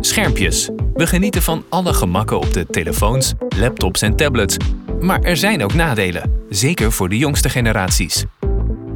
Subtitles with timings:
[0.00, 0.70] Schermpjes.
[0.94, 4.56] We genieten van alle gemakken op de telefoons, laptops en tablets.
[5.00, 8.24] Maar er zijn ook nadelen, zeker voor de jongste generaties.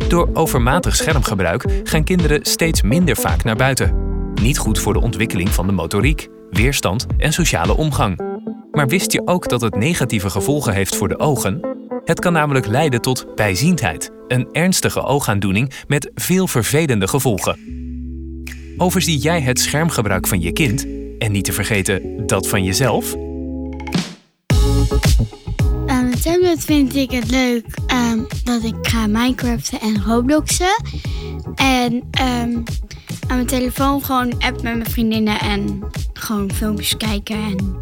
[0.09, 3.95] Door overmatig schermgebruik gaan kinderen steeds minder vaak naar buiten.
[4.43, 8.21] Niet goed voor de ontwikkeling van de motoriek, weerstand en sociale omgang.
[8.71, 11.61] Maar wist je ook dat het negatieve gevolgen heeft voor de ogen?
[12.05, 17.82] Het kan namelijk leiden tot bijziendheid, een ernstige oogaandoening met veel vervelende gevolgen.
[18.83, 20.87] Overzie jij het schermgebruik van je kind
[21.19, 23.15] en niet te vergeten dat van jezelf?
[25.87, 30.85] Aan mijn tablet vind ik het leuk ehm, dat ik ga Minecraften en Robloxen.
[31.55, 32.55] En ehm,
[33.29, 37.77] aan mijn telefoon gewoon app met mijn vriendinnen en gewoon filmpjes kijken en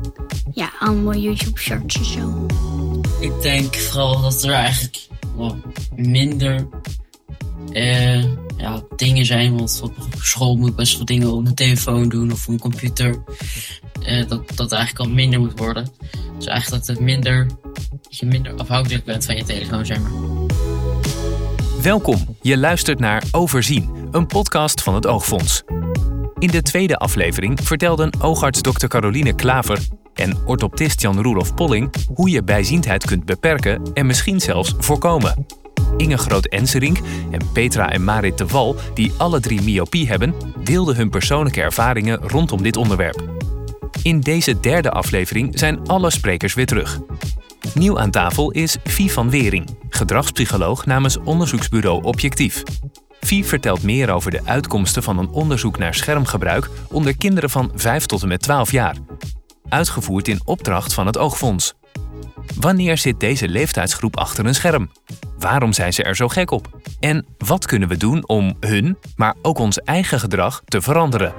[0.53, 2.47] ja, allemaal YouTube shorts en zo.
[3.21, 5.09] Ik denk vooral dat er eigenlijk
[5.97, 6.69] minder
[7.73, 8.25] eh,
[8.61, 9.57] ja, dingen zijn.
[9.57, 13.23] Want op school moet best wel dingen op een telefoon doen of op een computer.
[14.03, 15.89] Eh, dat dat eigenlijk al minder moet worden.
[16.37, 17.47] Dus eigenlijk dat, het minder,
[18.03, 20.13] dat je minder afhankelijk bent van je telefoon, zeg maar.
[21.83, 25.63] Welkom, je luistert naar Overzien, een podcast van het Oogfonds.
[26.39, 28.87] In de tweede aflevering vertelden oogarts Dr.
[28.87, 29.79] Caroline Klaver
[30.15, 35.47] en orthoptist Jan-Roelof Polling hoe je bijziendheid kunt beperken en misschien zelfs voorkomen.
[36.01, 36.99] Inge Groot-Enserink
[37.31, 40.35] en Petra en Marit de Wal, die alle drie myopie hebben,
[40.65, 43.23] deelden hun persoonlijke ervaringen rondom dit onderwerp.
[44.03, 47.01] In deze derde aflevering zijn alle sprekers weer terug.
[47.75, 52.63] Nieuw aan tafel is Vie van Wering, gedragspsycholoog namens onderzoeksbureau Objectief.
[53.21, 58.07] Vie vertelt meer over de uitkomsten van een onderzoek naar schermgebruik onder kinderen van 5
[58.07, 58.97] tot en met 12 jaar.
[59.69, 61.75] Uitgevoerd in opdracht van het Oogfonds.
[62.61, 64.91] Wanneer zit deze leeftijdsgroep achter een scherm?
[65.41, 66.69] Waarom zijn ze er zo gek op?
[66.99, 71.33] En wat kunnen we doen om hun, maar ook ons eigen gedrag te veranderen?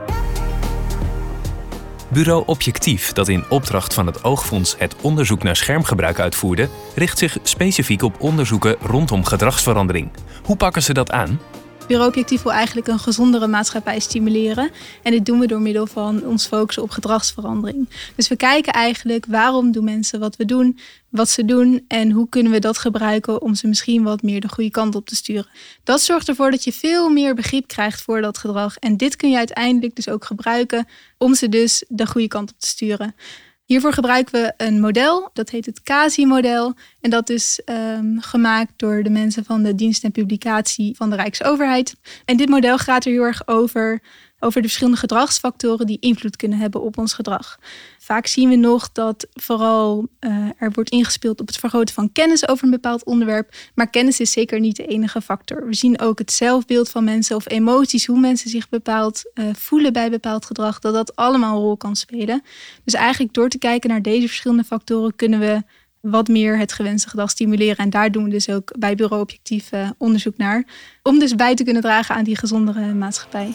[2.07, 7.37] Bureau Objectief, dat in opdracht van het Oogfonds het onderzoek naar schermgebruik uitvoerde, richt zich
[7.43, 10.11] specifiek op onderzoeken rondom gedragsverandering.
[10.43, 11.39] Hoe pakken ze dat aan?
[11.91, 14.71] Bureau Objectief wil eigenlijk een gezondere maatschappij stimuleren.
[15.03, 17.89] En dit doen we door middel van ons focussen op gedragsverandering.
[18.15, 22.29] Dus we kijken eigenlijk waarom doen mensen wat we doen, wat ze doen en hoe
[22.29, 25.47] kunnen we dat gebruiken om ze misschien wat meer de goede kant op te sturen.
[25.83, 28.77] Dat zorgt ervoor dat je veel meer begrip krijgt voor dat gedrag.
[28.77, 30.87] En dit kun je uiteindelijk dus ook gebruiken
[31.17, 33.15] om ze dus de goede kant op te sturen.
[33.71, 36.73] Hiervoor gebruiken we een model, dat heet het CASI-model.
[37.01, 41.15] En dat is um, gemaakt door de mensen van de dienst en publicatie van de
[41.15, 41.95] Rijksoverheid.
[42.25, 44.01] En dit model gaat er heel erg over
[44.43, 47.59] over de verschillende gedragsfactoren die invloed kunnen hebben op ons gedrag.
[47.99, 52.47] Vaak zien we nog dat vooral uh, er wordt ingespeeld op het vergroten van kennis
[52.47, 53.55] over een bepaald onderwerp.
[53.75, 55.67] Maar kennis is zeker niet de enige factor.
[55.67, 59.93] We zien ook het zelfbeeld van mensen of emoties, hoe mensen zich bepaald uh, voelen
[59.93, 62.41] bij bepaald gedrag, dat dat allemaal een rol kan spelen.
[62.83, 65.61] Dus eigenlijk door te kijken naar deze verschillende factoren kunnen we
[66.01, 67.77] wat meer het gewenste gedrag stimuleren.
[67.77, 70.65] En daar doen we dus ook bij Bureau Objectief uh, onderzoek naar.
[71.03, 73.53] Om dus bij te kunnen dragen aan die gezondere maatschappij.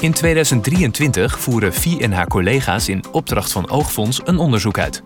[0.00, 5.02] In 2023 voeren Vie en haar collega's in opdracht van Oogfonds een onderzoek uit.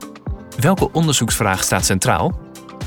[0.61, 2.41] Welke onderzoeksvraag staat centraal?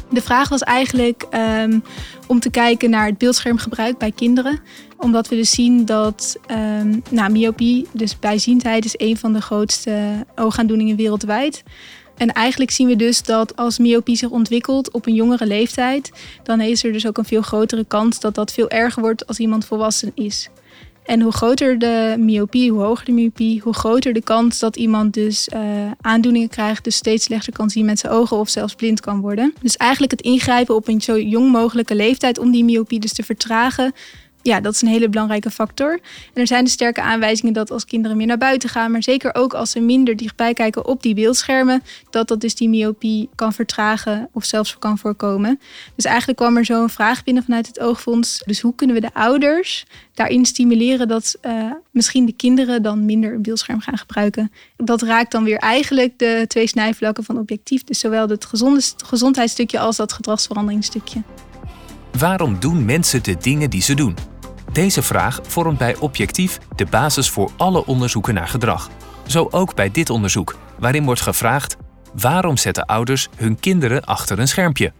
[0.09, 1.83] De vraag was eigenlijk um,
[2.27, 4.59] om te kijken naar het beeldschermgebruik bij kinderen.
[4.97, 10.25] Omdat we dus zien dat um, nou, myopie, dus bijziendheid, is een van de grootste
[10.35, 11.63] oogaandoeningen wereldwijd.
[12.17, 16.11] En eigenlijk zien we dus dat als myopie zich ontwikkelt op een jongere leeftijd,
[16.43, 19.39] dan is er dus ook een veel grotere kans dat dat veel erger wordt als
[19.39, 20.49] iemand volwassen is.
[21.05, 25.13] En hoe groter de myopie, hoe hoger de myopie, hoe groter de kans dat iemand
[25.13, 25.59] dus uh,
[26.01, 29.53] aandoeningen krijgt, dus steeds slechter kan zien met zijn ogen of zelfs blind kan worden.
[29.61, 33.23] Dus eigenlijk het ingrijpen op een zo jong mogelijke leeftijd om die myopie dus te
[33.23, 33.93] vertragen,
[34.45, 35.91] ja, dat is een hele belangrijke factor.
[36.33, 39.35] En er zijn de sterke aanwijzingen dat als kinderen meer naar buiten gaan, maar zeker
[39.35, 43.53] ook als ze minder dichtbij kijken op die beeldschermen, dat dat dus die myopie kan
[43.53, 45.59] vertragen of zelfs kan voorkomen.
[45.95, 48.41] Dus eigenlijk kwam er zo een vraag binnen vanuit het Oogfonds.
[48.45, 53.33] Dus hoe kunnen we de ouders daarin stimuleren dat uh, misschien de kinderen dan minder
[53.33, 54.51] een beeldscherm gaan gebruiken?
[54.77, 57.83] Dat raakt dan weer eigenlijk de twee snijvlakken van objectief.
[57.83, 58.47] Dus zowel het
[59.05, 61.21] gezondheidsstukje als dat gedragsveranderingsstukje.
[62.17, 64.34] Waarom doen mensen de dingen die ze doen?
[64.75, 68.89] Deze vraag vormt bij Objectief de basis voor alle onderzoeken naar gedrag.
[69.27, 71.77] Zo ook bij dit onderzoek, waarin wordt gevraagd:
[72.13, 74.93] waarom zetten ouders hun kinderen achter een schermpje?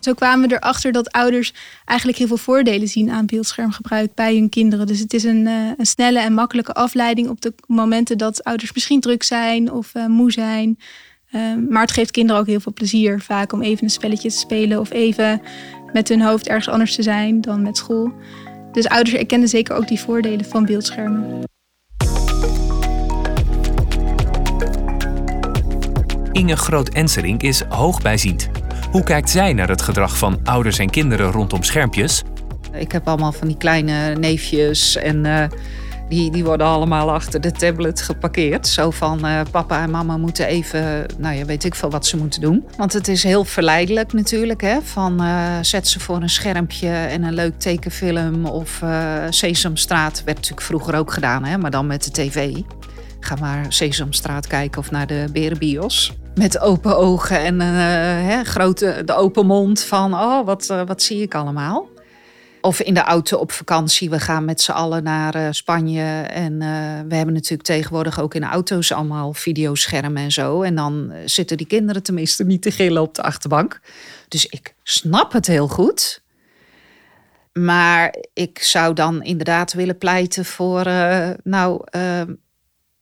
[0.00, 1.54] Zo kwamen we erachter dat ouders
[1.84, 4.86] eigenlijk heel veel voordelen zien aan beeldschermgebruik bij hun kinderen.
[4.86, 8.72] Dus het is een, uh, een snelle en makkelijke afleiding op de momenten dat ouders
[8.72, 10.78] misschien druk zijn of uh, moe zijn.
[11.32, 14.38] Uh, maar het geeft kinderen ook heel veel plezier, vaak om even een spelletje te
[14.38, 15.42] spelen of even
[15.92, 18.12] met hun hoofd ergens anders te zijn dan met school.
[18.72, 21.42] Dus ouders erkennen zeker ook die voordelen van beeldschermen.
[26.32, 28.50] Inge Groot-Enserink is hoogbijziend.
[28.90, 32.22] Hoe kijkt zij naar het gedrag van ouders en kinderen rondom schermpjes?
[32.72, 35.48] Ik heb allemaal van die kleine neefjes en eh,
[36.10, 38.68] die, die worden allemaal achter de tablet geparkeerd.
[38.68, 42.16] Zo van uh, papa en mama moeten even, nou ja, weet ik veel wat ze
[42.16, 42.64] moeten doen.
[42.76, 44.60] Want het is heel verleidelijk natuurlijk.
[44.60, 44.82] Hè?
[44.82, 48.82] Van uh, zet ze voor een schermpje en een leuk tekenfilm of
[49.30, 50.22] Sesamstraat.
[50.24, 51.58] Werd natuurlijk vroeger ook gedaan, hè?
[51.58, 52.56] maar dan met de tv.
[53.20, 56.12] Ga maar Sesamstraat kijken of naar de Berenbios.
[56.34, 61.34] Met open ogen en hè, grote, de open mond van, oh, wat, wat zie ik
[61.34, 61.88] allemaal.
[62.60, 64.10] Of in de auto op vakantie.
[64.10, 66.22] We gaan met z'n allen naar uh, Spanje.
[66.22, 70.62] En uh, we hebben natuurlijk tegenwoordig ook in auto's allemaal videoschermen en zo.
[70.62, 73.80] En dan eh, zitten die kinderen tenminste niet te gillen op de achterbank.
[74.28, 76.22] Dus ik snap het heel goed.
[77.52, 80.84] Maar ik zou dan inderdaad willen pleiten voor.
[81.42, 81.84] nou,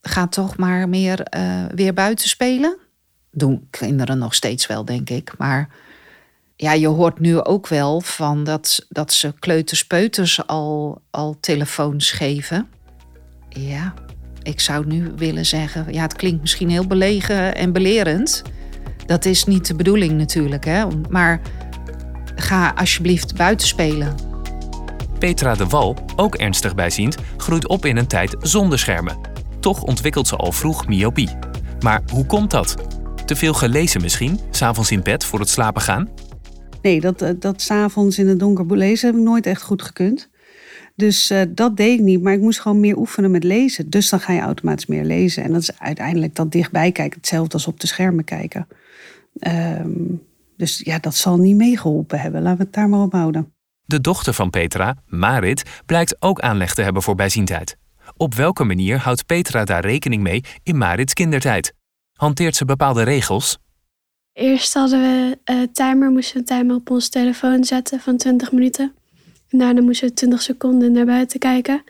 [0.00, 1.26] ga toch maar meer
[1.74, 2.78] weer buiten spelen.
[3.30, 5.32] Doen kinderen nog steeds wel, denk ik.
[5.38, 5.68] Maar
[6.60, 12.68] ja, je hoort nu ook wel van dat, dat ze kleuterspeuters al, al telefoons geven.
[13.48, 13.94] Ja,
[14.42, 18.42] ik zou nu willen zeggen, ja, het klinkt misschien heel belegen en belerend.
[19.06, 20.84] Dat is niet de bedoeling natuurlijk, hè.
[21.08, 21.40] Maar
[22.36, 24.14] ga alsjeblieft buiten spelen.
[25.18, 29.18] Petra de Wal, ook ernstig bijziend, groeit op in een tijd zonder schermen.
[29.60, 31.38] Toch ontwikkelt ze al vroeg myopie.
[31.80, 32.76] Maar hoe komt dat?
[33.24, 36.17] Te veel gelezen misschien, s'avonds in bed voor het slapen gaan?
[36.88, 40.28] Nee, dat, eh, dat s'avonds in het donker lezen heb ik nooit echt goed gekund.
[40.96, 43.90] Dus uh, dat deed ik niet, maar ik moest gewoon meer oefenen met lezen.
[43.90, 45.42] Dus dan ga je automatisch meer lezen.
[45.42, 48.68] En dat is uiteindelijk dat dichtbij kijken, hetzelfde als op de schermen kijken.
[49.40, 50.22] Um,
[50.56, 52.42] dus ja, dat zal niet meegeholpen hebben.
[52.42, 53.52] Laten we het daar maar op houden.
[53.84, 57.76] De dochter van Petra, Marit, blijkt ook aanleg te hebben voor bijziendheid.
[58.16, 61.74] Op welke manier houdt Petra daar rekening mee in Marits kindertijd?
[62.12, 63.58] Hanteert ze bepaalde regels?
[64.38, 68.52] Eerst hadden we uh, timer, moesten we een timer op onze telefoon zetten van 20
[68.52, 68.94] minuten.
[69.48, 71.82] En daarna moesten we 20 seconden naar buiten kijken.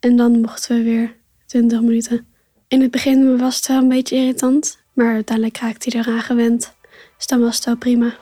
[0.00, 1.14] En dan mochten we weer
[1.46, 2.26] 20 minuten.
[2.68, 6.74] In het begin was het wel een beetje irritant, maar uiteindelijk raakte hij eraan gewend.
[7.16, 8.16] Dus dan was het wel prima.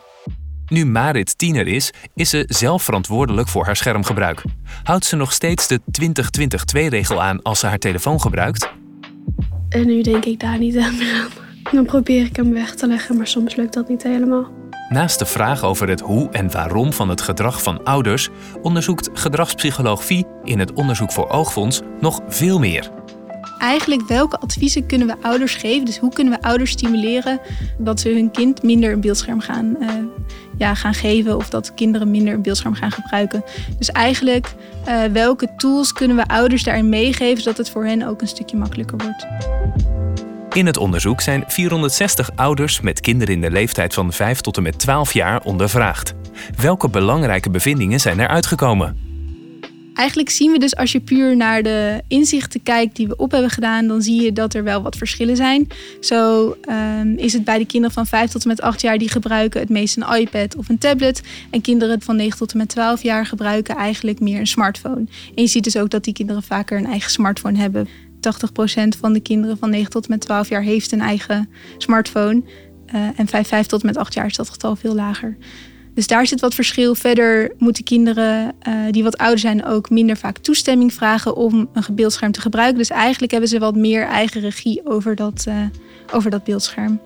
[0.68, 4.42] Nu Marit tiener is, is ze zelf verantwoordelijk voor haar schermgebruik.
[4.82, 8.68] Houdt ze nog steeds de 20-20-2-regel aan als ze haar telefoon gebruikt?
[9.68, 11.53] En nu denk ik daar niet aan meer aan.
[11.72, 14.48] Dan probeer ik hem weg te leggen, maar soms lukt dat niet helemaal.
[14.88, 18.28] Naast de vraag over het hoe en waarom van het gedrag van ouders,
[18.62, 22.90] onderzoekt gedragspsycholoog Vie in het onderzoek voor Oogfonds nog veel meer.
[23.58, 25.84] Eigenlijk welke adviezen kunnen we ouders geven?
[25.84, 27.40] Dus hoe kunnen we ouders stimuleren
[27.78, 29.88] dat ze hun kind minder een beeldscherm gaan, uh,
[30.58, 33.44] ja, gaan geven of dat kinderen minder een beeldscherm gaan gebruiken?
[33.78, 34.54] Dus eigenlijk
[34.88, 38.56] uh, welke tools kunnen we ouders daarin meegeven zodat het voor hen ook een stukje
[38.56, 39.26] makkelijker wordt?
[40.54, 44.62] In het onderzoek zijn 460 ouders met kinderen in de leeftijd van 5 tot en
[44.62, 46.14] met 12 jaar ondervraagd.
[46.56, 48.96] Welke belangrijke bevindingen zijn er uitgekomen?
[49.94, 53.50] Eigenlijk zien we dus als je puur naar de inzichten kijkt die we op hebben
[53.50, 55.68] gedaan, dan zie je dat er wel wat verschillen zijn.
[56.00, 56.48] Zo
[57.00, 59.60] um, is het bij de kinderen van 5 tot en met 8 jaar die gebruiken
[59.60, 61.22] het meest een iPad of een tablet.
[61.50, 65.06] En kinderen van 9 tot en met 12 jaar gebruiken eigenlijk meer een smartphone.
[65.34, 67.88] En je ziet dus ook dat die kinderen vaker een eigen smartphone hebben.
[68.24, 71.48] 80% van de kinderen van 9 tot met 12 jaar heeft een eigen
[71.78, 72.42] smartphone.
[72.94, 75.36] Uh, en 5, 5 tot met 8 jaar is dat getal veel lager.
[75.94, 76.94] Dus daar zit wat verschil.
[76.94, 81.94] Verder moeten kinderen uh, die wat ouder zijn ook minder vaak toestemming vragen om een
[81.94, 82.78] beeldscherm te gebruiken.
[82.78, 85.56] Dus eigenlijk hebben ze wat meer eigen regie over dat, uh,
[86.12, 87.00] over dat beeldscherm.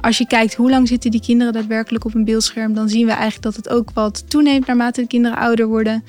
[0.00, 3.12] Als je kijkt hoe lang zitten die kinderen daadwerkelijk op een beeldscherm, dan zien we
[3.12, 6.04] eigenlijk dat het ook wat toeneemt naarmate de kinderen ouder worden.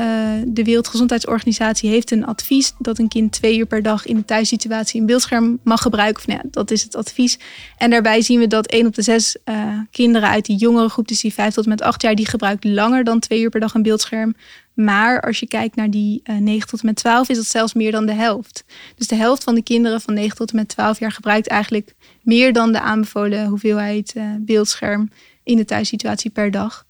[0.00, 4.24] Uh, de Wereldgezondheidsorganisatie heeft een advies dat een kind twee uur per dag in de
[4.24, 6.20] thuissituatie een beeldscherm mag gebruiken.
[6.20, 7.38] Of, nou ja, dat is het advies.
[7.76, 11.08] En daarbij zien we dat één op de zes uh, kinderen uit die jongere groep,
[11.08, 13.74] dus die vijf tot met acht jaar, die gebruikt langer dan twee uur per dag
[13.74, 14.34] een beeldscherm.
[14.74, 17.92] Maar als je kijkt naar die uh, 9 tot met 12, is dat zelfs meer
[17.92, 18.64] dan de helft.
[18.96, 21.94] Dus de helft van de kinderen van 9 tot en met 12 jaar gebruikt eigenlijk
[22.22, 25.10] meer dan de aanbevolen hoeveelheid beeldscherm
[25.44, 26.85] in de thuissituatie per dag.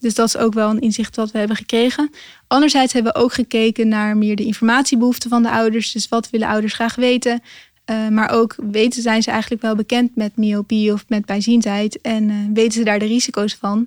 [0.00, 2.10] Dus dat is ook wel een inzicht wat we hebben gekregen.
[2.46, 5.92] Anderzijds hebben we ook gekeken naar meer de informatiebehoeften van de ouders.
[5.92, 7.42] Dus wat willen ouders graag weten?
[7.90, 12.00] Uh, maar ook weten zijn ze eigenlijk wel bekend met myopie of met bijziendheid.
[12.00, 13.86] En uh, weten ze daar de risico's van.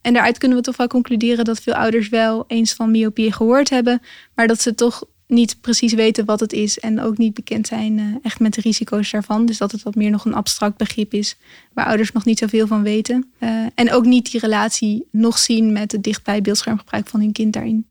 [0.00, 3.70] En daaruit kunnen we toch wel concluderen dat veel ouders wel eens van myopie gehoord
[3.70, 4.02] hebben.
[4.34, 7.98] Maar dat ze toch niet precies weten wat het is en ook niet bekend zijn
[7.98, 9.46] uh, echt met de risico's daarvan.
[9.46, 11.36] Dus dat het wat meer nog een abstract begrip is
[11.72, 13.30] waar ouders nog niet zoveel van weten.
[13.38, 17.52] Uh, en ook niet die relatie nog zien met het dichtbij beeldschermgebruik van hun kind
[17.52, 17.86] daarin.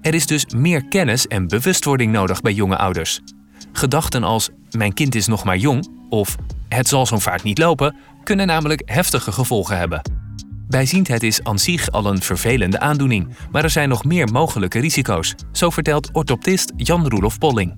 [0.00, 3.20] Er is dus meer kennis en bewustwording nodig bij jonge ouders.
[3.72, 6.36] Gedachten als mijn kind is nog maar jong of
[6.68, 10.21] Het zal zo'n vaart niet lopen, kunnen namelijk heftige gevolgen hebben.
[10.68, 15.34] Bijziendheid is aan zich al een vervelende aandoening, maar er zijn nog meer mogelijke risico's,
[15.52, 17.74] zo vertelt orthoptist Jan-Roelof Polling.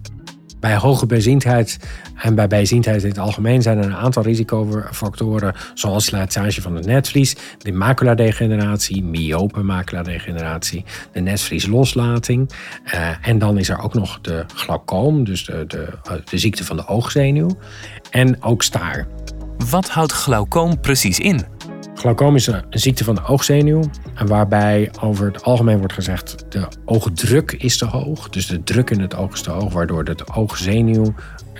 [0.61, 1.79] Bij hoge bijziendheid
[2.17, 6.87] en bij bijziendheid in het algemeen zijn er een aantal risicofactoren, zoals slijtage van het
[6.87, 12.51] netvlies, de maculadegeneratie, myope maculadegeneratie, de netvliesloslating.
[12.95, 15.89] Uh, en dan is er ook nog de glaucoom, dus de, de,
[16.25, 17.59] de ziekte van de oogzenuw,
[18.11, 19.07] en ook staar.
[19.71, 21.54] Wat houdt glaucoom precies in?
[21.95, 23.83] Glaucoom is een ziekte van de oogzenuw.
[24.15, 28.29] En waarbij over het algemeen wordt gezegd: de oogdruk is te hoog.
[28.29, 31.15] Dus de druk in het oog is te hoog, waardoor de oogzenuw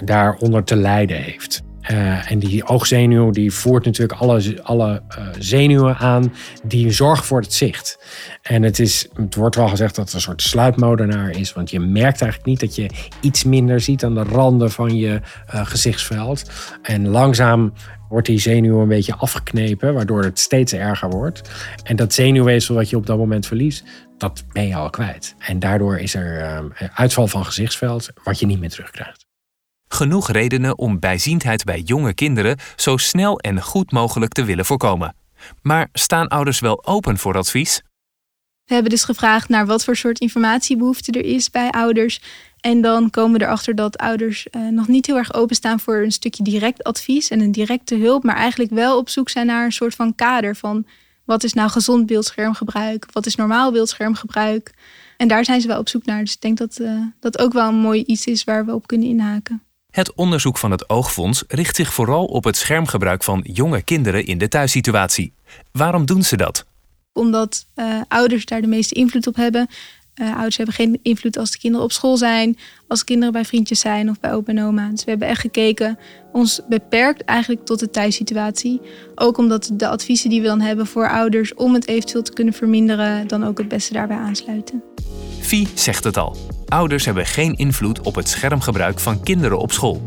[0.05, 1.63] daaronder te lijden heeft.
[1.91, 7.41] Uh, en die oogzenuw die voert natuurlijk alle, alle uh, zenuwen aan die zorgen voor
[7.41, 7.99] het zicht.
[8.43, 11.53] En het, is, het wordt wel gezegd dat het een soort sluipmoordenaar is.
[11.53, 15.21] Want je merkt eigenlijk niet dat je iets minder ziet aan de randen van je
[15.55, 16.51] uh, gezichtsveld.
[16.83, 17.73] En langzaam
[18.09, 21.51] wordt die zenuw een beetje afgeknepen, waardoor het steeds erger wordt.
[21.83, 23.85] En dat zenuwweefsel wat je op dat moment verliest,
[24.19, 25.35] dat ben je al kwijt.
[25.39, 26.63] En daardoor is er
[26.95, 29.24] uitval van gezichtsveld, wat je niet meer terugkrijgt.
[29.95, 35.17] Genoeg redenen om bijziendheid bij jonge kinderen zo snel en goed mogelijk te willen voorkomen.
[35.63, 37.83] Maar staan ouders wel open voor advies?
[38.65, 42.21] We hebben dus gevraagd naar wat voor soort informatiebehoefte er is bij ouders.
[42.61, 46.13] En dan komen we erachter dat ouders uh, nog niet heel erg openstaan voor een
[46.13, 49.73] stukje direct advies en een directe hulp, maar eigenlijk wel op zoek zijn naar een
[49.73, 50.87] soort van kader van
[51.25, 54.75] wat is nou gezond beeldschermgebruik, wat is normaal beeldschermgebruik.
[55.17, 56.21] En daar zijn ze wel op zoek naar.
[56.21, 58.87] Dus ik denk dat uh, dat ook wel een mooi iets is waar we op
[58.87, 59.63] kunnen inhaken.
[59.95, 64.39] Het onderzoek van het Oogfonds richt zich vooral op het schermgebruik van jonge kinderen in
[64.39, 65.33] de thuissituatie.
[65.73, 66.67] Waarom doen ze dat?
[67.13, 69.69] Omdat uh, ouders daar de meeste invloed op hebben.
[70.21, 73.81] Uh, ouders hebben geen invloed als de kinderen op school zijn, als kinderen bij vriendjes
[73.81, 74.89] zijn of bij opa en oma.
[74.91, 75.99] Dus we hebben echt gekeken,
[76.33, 78.81] ons beperkt eigenlijk tot de thuissituatie.
[79.15, 82.55] Ook omdat de adviezen die we dan hebben voor ouders om het eventueel te kunnen
[82.55, 84.83] verminderen, dan ook het beste daarbij aansluiten.
[85.41, 86.37] Vie zegt het al.
[86.69, 90.03] Ouders hebben geen invloed op het schermgebruik van kinderen op school.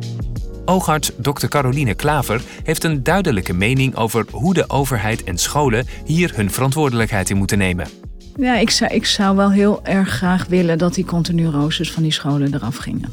[0.66, 1.48] Oogarts Dr.
[1.48, 7.30] Caroline Klaver heeft een duidelijke mening over hoe de overheid en scholen hier hun verantwoordelijkheid
[7.30, 8.07] in moeten nemen.
[8.38, 12.03] Ja, ik zou, ik zou wel heel erg graag willen dat die continu roosters van
[12.03, 13.12] die scholen eraf gingen.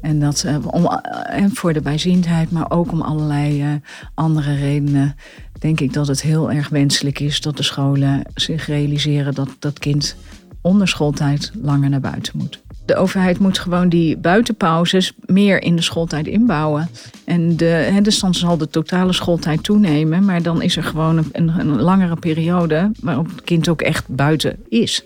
[0.00, 0.86] En dat om,
[1.26, 3.72] en voor de bijziendheid, maar ook om allerlei uh,
[4.14, 5.16] andere redenen,
[5.58, 9.78] denk ik dat het heel erg wenselijk is dat de scholen zich realiseren dat dat
[9.78, 10.16] kind
[10.60, 12.60] onder schooltijd langer naar buiten moet.
[12.88, 16.88] De overheid moet gewoon die buitenpauzes meer in de schooltijd inbouwen.
[17.24, 21.48] En de, dus dan zal de totale schooltijd toenemen, maar dan is er gewoon een,
[21.58, 25.04] een langere periode waarop het kind ook echt buiten is.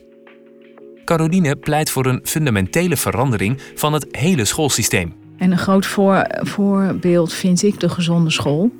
[1.04, 5.14] Caroline pleit voor een fundamentele verandering van het hele schoolsysteem.
[5.38, 8.70] En een groot voor, voorbeeld vind ik de gezonde school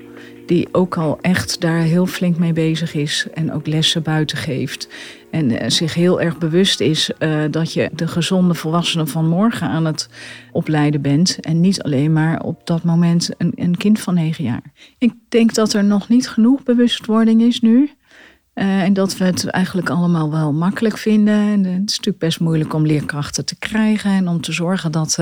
[0.46, 4.88] die ook al echt daar heel flink mee bezig is en ook lessen buiten geeft.
[5.30, 9.68] En uh, zich heel erg bewust is uh, dat je de gezonde volwassenen van morgen
[9.68, 10.08] aan het
[10.52, 11.38] opleiden bent.
[11.40, 14.62] En niet alleen maar op dat moment een, een kind van negen jaar.
[14.98, 17.90] Ik denk dat er nog niet genoeg bewustwording is nu.
[18.54, 21.34] Uh, en dat we het eigenlijk allemaal wel makkelijk vinden.
[21.34, 25.18] En het is natuurlijk best moeilijk om leerkrachten te krijgen en om te zorgen dat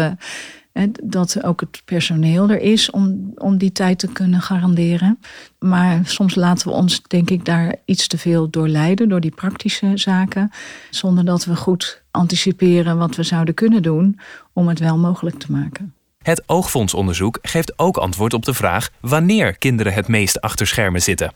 [1.02, 5.18] dat ook het personeel er is om, om die tijd te kunnen garanderen.
[5.58, 9.34] Maar soms laten we ons, denk ik, daar iets te veel door leiden, door die
[9.34, 10.50] praktische zaken.
[10.90, 14.18] Zonder dat we goed anticiperen wat we zouden kunnen doen
[14.52, 15.94] om het wel mogelijk te maken.
[16.22, 21.32] Het oogfondsonderzoek geeft ook antwoord op de vraag wanneer kinderen het meest achter schermen zitten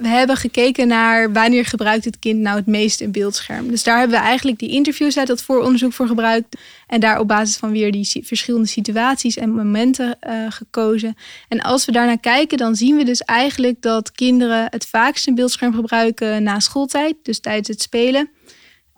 [0.00, 3.68] we hebben gekeken naar wanneer gebruikt het kind nou het meest een beeldscherm.
[3.68, 6.56] Dus daar hebben we eigenlijk die interviews uit dat vooronderzoek voor gebruikt.
[6.86, 11.16] En daar op basis van weer die verschillende situaties en momenten uh, gekozen.
[11.48, 15.34] En als we daarnaar kijken, dan zien we dus eigenlijk dat kinderen het vaakst een
[15.34, 18.30] beeldscherm gebruiken na schooltijd, dus tijdens het spelen.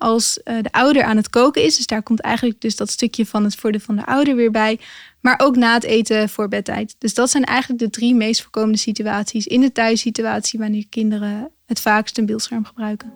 [0.03, 3.25] Als uh, de ouder aan het koken is, dus daar komt eigenlijk dus dat stukje
[3.25, 4.79] van het voordeel van de ouder weer bij.
[5.21, 6.95] Maar ook na het eten voor bedtijd.
[6.97, 11.79] Dus dat zijn eigenlijk de drie meest voorkomende situaties in de thuissituatie wanneer kinderen het
[11.79, 13.13] vaakst een beeldscherm gebruiken.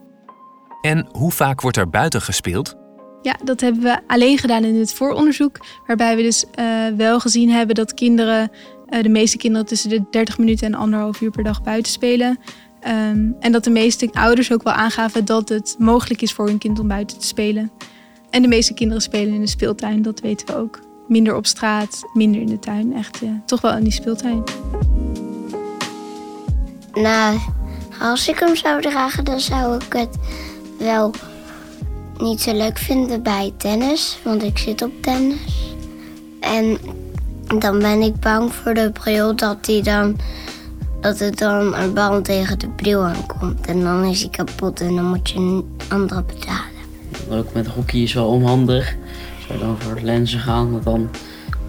[0.82, 2.76] En hoe vaak wordt er buiten gespeeld?
[3.22, 5.60] Ja, dat hebben we alleen gedaan in het vooronderzoek.
[5.88, 8.52] Waarbij we dus uh, wel gezien hebben dat kinderen,
[8.90, 12.40] uh, de meeste kinderen tussen de 30 minuten en anderhalf uur per dag buiten spelen.
[12.88, 16.58] Um, en dat de meeste ouders ook wel aangaven dat het mogelijk is voor hun
[16.58, 17.72] kind om buiten te spelen.
[18.30, 22.04] En de meeste kinderen spelen in de speeltuin, dat weten we ook minder op straat,
[22.14, 22.94] minder in de tuin.
[22.94, 24.44] Echt ja, toch wel in die speeltuin.
[26.94, 27.40] Nou,
[28.02, 30.18] als ik hem zou dragen, dan zou ik het
[30.80, 31.14] wel
[32.18, 34.20] niet zo leuk vinden bij tennis.
[34.24, 35.74] Want ik zit op tennis.
[36.40, 36.78] En
[37.60, 40.18] dan ben ik bang voor de bril dat, die dan,
[41.02, 43.68] dat er dan een bal tegen de bril aankomt.
[43.68, 46.76] En dan is hij kapot en dan moet je een andere betalen.
[47.30, 48.96] Ook met hockey is wel onhandig.
[49.36, 51.10] Als we dan voor lenzen gaan, want dan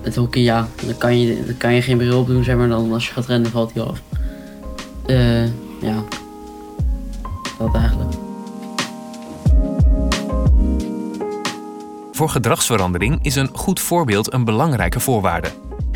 [0.02, 2.68] met hockey, ja, dan kan je, dan kan je geen bril op doen, zeg maar.
[2.68, 4.02] Dan als je gaat rennen, valt hij af.
[5.06, 5.44] Eh,
[5.80, 6.04] ja,
[7.58, 8.14] dat eigenlijk.
[12.12, 15.48] Voor gedragsverandering is een goed voorbeeld een belangrijke voorwaarde.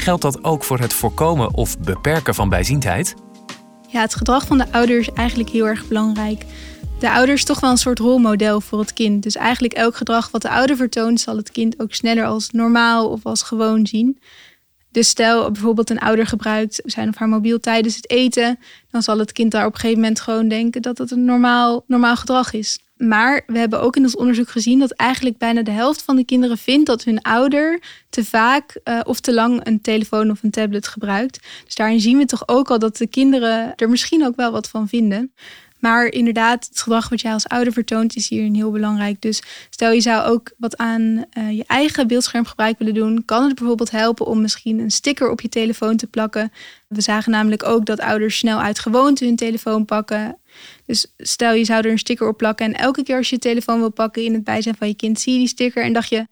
[0.03, 3.15] Geldt dat ook voor het voorkomen of beperken van bijziendheid?
[3.89, 6.45] Ja, het gedrag van de ouder is eigenlijk heel erg belangrijk.
[6.99, 9.23] De ouder is toch wel een soort rolmodel voor het kind.
[9.23, 13.09] Dus eigenlijk elk gedrag wat de ouder vertoont, zal het kind ook sneller als normaal
[13.09, 14.21] of als gewoon zien.
[14.91, 18.59] Dus stel bijvoorbeeld een ouder gebruikt zijn of haar mobiel tijdens het eten,
[18.91, 21.85] dan zal het kind daar op een gegeven moment gewoon denken dat het een normaal,
[21.87, 22.79] normaal gedrag is.
[23.09, 26.25] Maar we hebben ook in ons onderzoek gezien dat eigenlijk bijna de helft van de
[26.25, 30.51] kinderen vindt dat hun ouder te vaak uh, of te lang een telefoon of een
[30.51, 31.41] tablet gebruikt.
[31.65, 34.69] Dus daarin zien we toch ook al dat de kinderen er misschien ook wel wat
[34.69, 35.33] van vinden.
[35.79, 39.21] Maar inderdaad, het gedrag wat jij als ouder vertoont is hierin heel belangrijk.
[39.21, 41.03] Dus stel je zou ook wat aan
[41.39, 45.41] uh, je eigen beeldschermgebruik willen doen, kan het bijvoorbeeld helpen om misschien een sticker op
[45.41, 46.53] je telefoon te plakken.
[46.89, 50.39] We zagen namelijk ook dat ouders snel uit gewoonte hun telefoon pakken.
[50.93, 53.41] Dus stel je zou er een sticker op plakken en elke keer als je je
[53.41, 56.09] telefoon wil pakken in het bijzijn van je kind, zie je die sticker en dacht
[56.09, 56.27] je,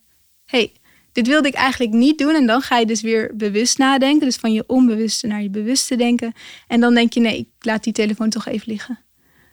[0.45, 0.73] hey,
[1.13, 2.35] dit wilde ik eigenlijk niet doen.
[2.35, 4.27] En dan ga je dus weer bewust nadenken.
[4.27, 6.33] Dus van je onbewuste naar je bewuste denken.
[6.67, 8.99] En dan denk je, nee, ik laat die telefoon toch even liggen.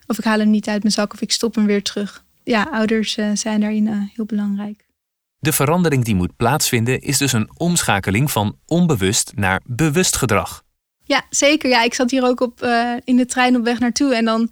[0.08, 2.26] Of ik haal hem niet uit mijn zak of ik stop hem weer terug.
[2.44, 4.86] Ja, ouders uh, zijn daarin uh, heel belangrijk.
[5.40, 10.66] De verandering die moet plaatsvinden is dus een omschakeling van onbewust naar bewust gedrag.
[11.08, 11.70] Ja, zeker.
[11.70, 14.52] Ja, ik zat hier ook op, uh, in de trein op weg naartoe en dan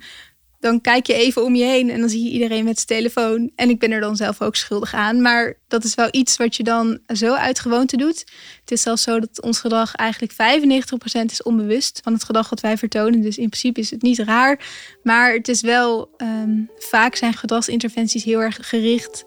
[0.65, 3.51] dan kijk je even om je heen en dan zie je iedereen met zijn telefoon.
[3.55, 5.21] En ik ben er dan zelf ook schuldig aan.
[5.21, 8.19] Maar dat is wel iets wat je dan zo uit gewoonte doet.
[8.61, 10.35] Het is zelfs zo dat ons gedrag eigenlijk 95%
[11.25, 13.21] is onbewust van het gedrag wat wij vertonen.
[13.21, 14.65] Dus in principe is het niet raar.
[15.03, 19.23] Maar het is wel, um, vaak zijn gedragsinterventies heel erg gericht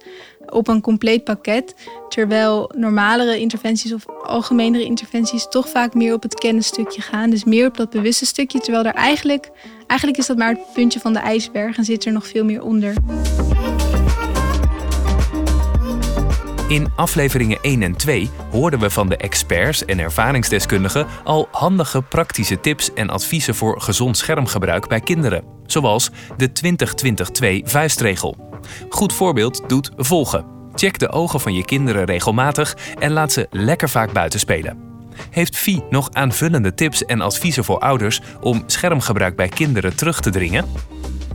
[0.53, 1.75] op een compleet pakket.
[2.09, 7.31] Terwijl normalere interventies of algemenere interventies toch vaak meer op het kennisstukje gaan.
[7.31, 8.61] Dus meer op dat bewuste stukje.
[8.61, 9.51] Terwijl er eigenlijk,
[9.87, 12.63] eigenlijk is dat maar het puntje van de ijsberg en zit er nog veel meer
[12.63, 12.95] onder.
[16.69, 22.61] In afleveringen 1 en 2 hoorden we van de experts en ervaringsdeskundigen al handige praktische
[22.61, 26.51] tips en adviezen voor gezond schermgebruik bij kinderen, zoals de
[27.65, 28.48] 20-20-2 vuistregel.
[28.89, 30.45] Goed voorbeeld doet volgen.
[30.75, 34.79] Check de ogen van je kinderen regelmatig en laat ze lekker vaak buiten spelen.
[35.31, 40.31] Heeft Vie nog aanvullende tips en adviezen voor ouders om schermgebruik bij kinderen terug te
[40.31, 40.67] dringen?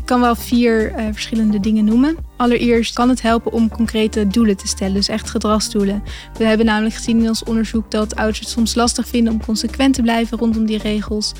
[0.03, 2.17] Ik kan wel vier uh, verschillende dingen noemen.
[2.37, 6.03] Allereerst kan het helpen om concrete doelen te stellen, dus echt gedragsdoelen.
[6.37, 9.93] We hebben namelijk gezien in ons onderzoek dat ouders het soms lastig vinden om consequent
[9.93, 11.33] te blijven rondom die regels.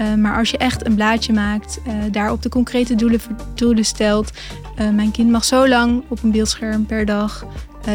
[0.00, 3.20] Uh, maar als je echt een blaadje maakt, uh, daarop de concrete doelen,
[3.54, 4.30] doelen stelt.
[4.94, 7.46] mijn kind mag zo lang op een beeldscherm per dag.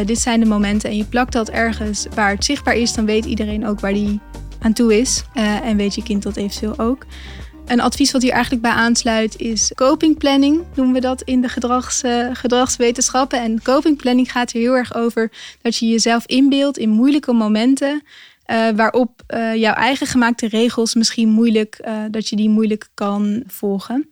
[0.04, 3.24] dit zijn de momenten en je plakt dat ergens waar het zichtbaar is, dan weet
[3.24, 4.20] iedereen ook waar die
[4.60, 5.24] aan toe is.
[5.34, 7.06] en weet je kind dat eventueel ook.
[7.66, 11.48] Een advies wat hier eigenlijk bij aansluit is coping planning, noemen we dat in de
[11.48, 13.40] gedrags, uh, gedragswetenschappen.
[13.40, 18.02] En coping planning gaat er heel erg over dat je jezelf inbeeldt in moeilijke momenten.
[18.50, 24.10] Uh, waarop uh, jouw eigen gemaakte regels misschien moeilijk, dat je die moeilijk kan volgen.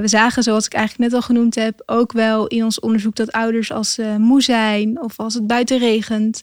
[0.00, 3.32] we zagen, zoals ik eigenlijk net al genoemd heb, ook wel in ons onderzoek dat
[3.32, 6.42] ouders als ze moe zijn of als het buiten regent,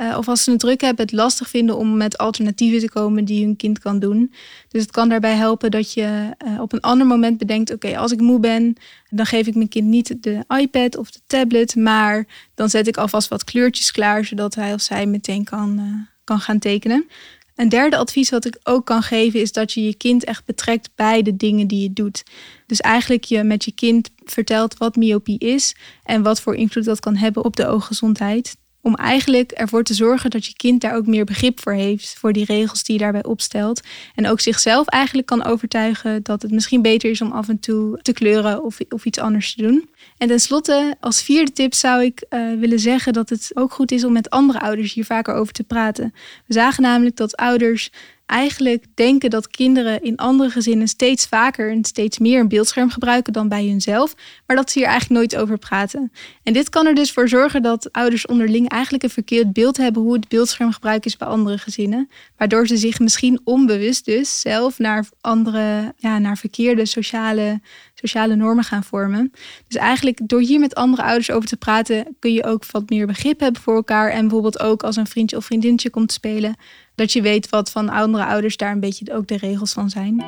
[0.00, 3.24] uh, of als ze het druk hebben, het lastig vinden om met alternatieven te komen
[3.24, 4.32] die hun kind kan doen.
[4.68, 8.12] Dus het kan daarbij helpen dat je uh, op een ander moment bedenkt: oké, als
[8.12, 8.76] ik moe ben,
[9.10, 12.96] dan geef ik mijn kind niet de iPad of de tablet, maar dan zet ik
[12.96, 17.06] alvast wat kleurtjes klaar, zodat hij of zij meteen kan, uh, kan gaan tekenen.
[17.54, 20.90] Een derde advies wat ik ook kan geven is dat je je kind echt betrekt
[20.94, 22.22] bij de dingen die je doet.
[22.66, 27.00] Dus eigenlijk je met je kind vertelt wat myopie is en wat voor invloed dat
[27.00, 31.06] kan hebben op de ooggezondheid om eigenlijk ervoor te zorgen dat je kind daar ook
[31.06, 33.80] meer begrip voor heeft, voor die regels die je daarbij opstelt.
[34.14, 37.98] En ook zichzelf eigenlijk kan overtuigen dat het misschien beter is om af en toe
[38.02, 39.88] te kleuren of, of iets anders te doen.
[40.18, 44.04] En tenslotte, als vierde tip zou ik uh, willen zeggen dat het ook goed is
[44.04, 46.14] om met andere ouders hier vaker over te praten.
[46.46, 47.90] We zagen namelijk dat ouders
[48.28, 53.32] eigenlijk denken dat kinderen in andere gezinnen steeds vaker en steeds meer een beeldscherm gebruiken
[53.32, 54.14] dan bij hunzelf,
[54.46, 56.12] maar dat ze hier eigenlijk nooit over praten.
[56.42, 60.02] En dit kan er dus voor zorgen dat ouders onderling eigenlijk een verkeerd beeld hebben
[60.02, 65.08] hoe het beeldschermgebruik is bij andere gezinnen, waardoor ze zich misschien onbewust dus zelf naar
[65.20, 67.60] andere, ja, naar verkeerde sociale,
[67.94, 69.32] sociale normen gaan vormen.
[69.68, 73.06] Dus eigenlijk door hier met andere ouders over te praten, kun je ook wat meer
[73.06, 76.56] begrip hebben voor elkaar en bijvoorbeeld ook als een vriendje of vriendinnetje komt spelen
[76.98, 80.24] Dat je weet wat van andere ouders daar een beetje ook de regels van zijn.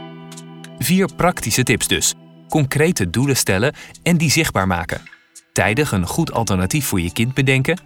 [0.79, 2.15] Vier praktische tips dus.
[2.49, 5.01] Concrete doelen stellen en die zichtbaar maken.
[5.53, 7.81] Tijdig een goed alternatief voor je kind bedenken.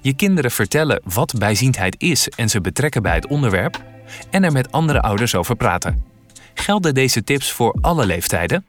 [0.00, 3.82] Je kinderen vertellen wat bijziendheid is en ze betrekken bij het onderwerp.
[4.30, 6.04] En er met andere ouders over praten.
[6.54, 8.64] Gelden deze tips voor alle leeftijden?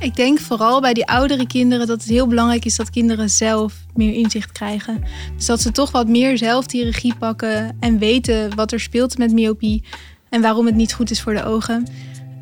[0.00, 3.74] Ik denk vooral bij die oudere kinderen dat het heel belangrijk is dat kinderen zelf
[3.94, 5.04] meer inzicht krijgen.
[5.36, 9.18] Dus dat ze toch wat meer zelf die regie pakken en weten wat er speelt
[9.18, 9.82] met myopie
[10.28, 11.86] en waarom het niet goed is voor de ogen.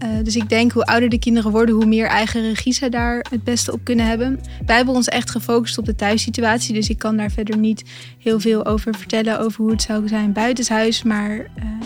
[0.03, 3.27] Uh, dus ik denk hoe ouder de kinderen worden, hoe meer eigen regie ze daar
[3.31, 4.41] het beste op kunnen hebben.
[4.67, 6.75] Wij hebben ons echt gefocust op de thuissituatie.
[6.75, 7.85] Dus ik kan daar verder niet
[8.19, 11.03] heel veel over vertellen over hoe het zou zijn buitenshuis.
[11.03, 11.45] Maar uh,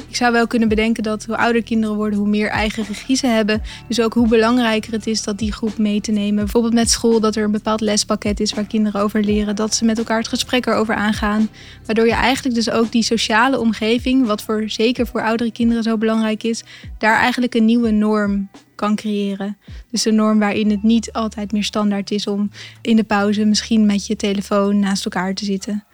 [0.08, 3.26] ik zou wel kunnen bedenken dat hoe ouder kinderen worden, hoe meer eigen regie ze
[3.26, 3.62] hebben.
[3.88, 6.44] Dus ook hoe belangrijker het is dat die groep mee te nemen.
[6.44, 9.56] Bijvoorbeeld met school, dat er een bepaald lespakket is waar kinderen over leren.
[9.56, 11.48] Dat ze met elkaar het gesprek erover aangaan.
[11.86, 15.98] Waardoor je eigenlijk dus ook die sociale omgeving, wat voor, zeker voor oudere kinderen zo
[15.98, 16.64] belangrijk is,
[16.98, 19.58] daar eigenlijk een nieuwe norm kan creëren.
[19.90, 23.86] Dus een norm waarin het niet altijd meer standaard is om in de pauze misschien
[23.86, 25.84] met je telefoon naast elkaar te zitten.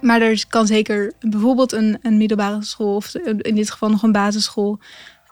[0.00, 4.12] Maar er kan zeker bijvoorbeeld een, een middelbare school, of in dit geval nog een
[4.12, 4.78] basisschool,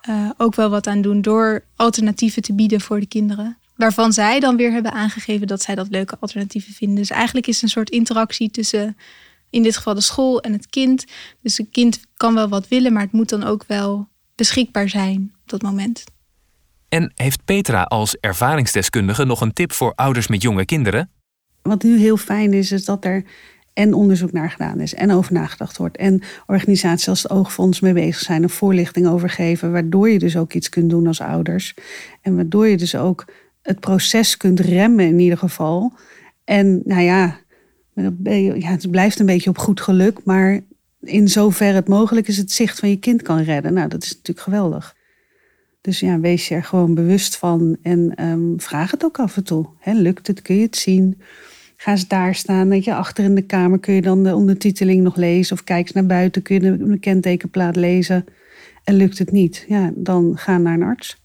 [0.09, 3.59] uh, ook wel wat aan doen door alternatieven te bieden voor de kinderen.
[3.77, 6.97] Waarvan zij dan weer hebben aangegeven dat zij dat leuke alternatieven vinden.
[6.97, 8.97] Dus eigenlijk is een soort interactie tussen
[9.51, 11.05] in dit geval de school en het kind.
[11.43, 15.33] Dus het kind kan wel wat willen, maar het moet dan ook wel beschikbaar zijn
[15.43, 16.05] op dat moment.
[16.91, 21.11] En heeft Petra als ervaringsdeskundige nog een tip voor ouders met jonge kinderen?
[21.63, 23.25] Wat nu heel fijn is, is dat er
[23.73, 25.97] en onderzoek naar gedaan is en over nagedacht wordt.
[25.97, 30.37] En organisaties als het Oogfonds mee bezig zijn, een voorlichting over geven, waardoor je dus
[30.37, 31.75] ook iets kunt doen als ouders.
[32.21, 33.25] En waardoor je dus ook
[33.63, 35.93] het proces kunt remmen in ieder geval.
[36.45, 37.39] En nou ja,
[38.55, 40.61] ja het blijft een beetje op goed geluk, maar
[41.01, 43.73] in zover het mogelijk is het zicht van je kind kan redden.
[43.73, 44.95] Nou, dat is natuurlijk geweldig.
[45.81, 49.45] Dus ja, wees je er gewoon bewust van en um, vraag het ook af en
[49.45, 49.67] toe.
[49.85, 50.43] lukt het?
[50.43, 51.21] Kun je het zien?
[51.77, 52.69] Ga eens daar staan.
[52.69, 55.57] Dat je achter in de kamer kun je dan de ondertiteling nog lezen.
[55.57, 58.25] Of kijk eens naar buiten, kun je de kentekenplaat lezen.
[58.85, 61.17] En lukt het niet, ja, dan ga naar een arts.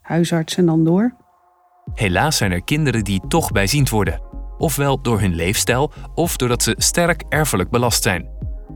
[0.00, 1.16] Huisarts en dan door.
[1.94, 4.20] Helaas zijn er kinderen die toch bijziend worden.
[4.58, 8.28] Ofwel door hun leefstijl, of doordat ze sterk erfelijk belast zijn.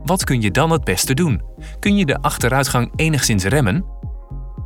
[0.03, 1.41] Wat kun je dan het beste doen?
[1.79, 3.85] Kun je de achteruitgang enigszins remmen?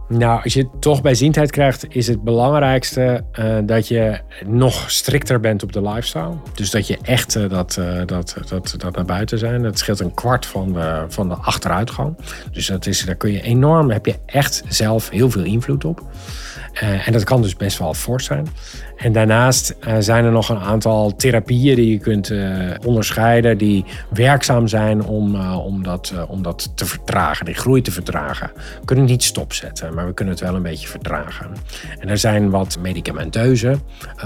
[0.10, 5.64] Nou, als je toch bijziendheid krijgt, is het belangrijkste uh, dat je nog strikter bent
[5.64, 6.34] op de lifestyle.
[6.54, 9.64] Dus dat je echt uh, dat, uh, dat, dat, dat naar buiten zijn.
[9.64, 12.18] Dat scheelt een kwart van de, van de achteruitgang.
[12.52, 16.02] Dus dat is, daar kun je enorm, heb je echt zelf heel veel invloed op.
[17.06, 18.48] En dat kan dus best wel fors zijn.
[18.96, 22.34] En daarnaast zijn er nog een aantal therapieën die je kunt
[22.86, 28.52] onderscheiden, die werkzaam zijn om, om, dat, om dat te vertragen, die groei te vertragen.
[28.80, 31.52] We kunnen niet stopzetten, maar we kunnen het wel een beetje vertragen.
[32.00, 33.80] En er zijn wat medicamenteuze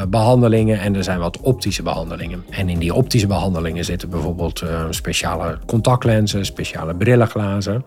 [0.09, 2.45] behandelingen en er zijn wat optische behandelingen.
[2.49, 7.85] En in die optische behandelingen zitten bijvoorbeeld speciale contactlenzen, speciale brillenglazen.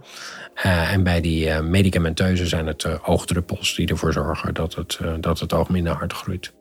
[0.64, 4.98] Uh, en bij die uh, medicamenteuze zijn het uh, oogdruppels die ervoor zorgen dat het,
[5.20, 6.52] dat het oog minder hard groeit.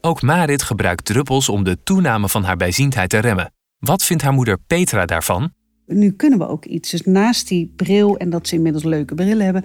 [0.00, 3.52] Ook Marit gebruikt druppels om de toename van haar bijziendheid te remmen.
[3.78, 5.52] Wat vindt haar moeder Petra daarvan?
[5.86, 6.90] Nu kunnen we ook iets.
[6.90, 9.64] Dus naast die bril en dat ze inmiddels leuke brillen hebben.